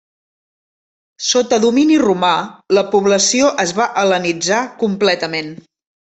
Sota 1.25 1.57
domini 1.65 1.99
romà 2.03 2.31
la 2.77 2.83
població 2.95 3.51
es 3.65 3.73
va 3.81 3.87
hel·lenitzar 4.05 4.63
completament. 4.85 5.53